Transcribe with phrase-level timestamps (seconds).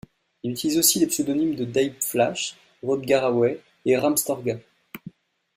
[0.41, 4.57] Il utilise aussi les pseudonymes de Daïb Flash, Rod Garraway, et Ram Storga.